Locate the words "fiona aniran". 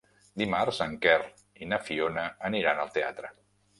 1.91-2.83